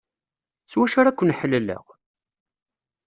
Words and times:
S 0.71 0.73
wacu 0.77 0.97
ara 1.01 1.17
ken-ḥelleleɣ? 1.17 1.85